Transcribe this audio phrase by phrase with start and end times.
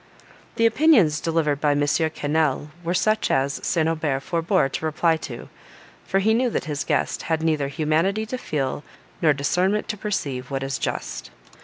[0.55, 1.81] The opinions delivered by M.
[1.85, 3.87] Quesnel, were such as St.
[3.87, 5.47] Aubert forebore to reply to,
[6.07, 8.83] for he knew that his guest had neither humanity to feel,
[9.21, 11.29] nor discernment to perceive, what is just.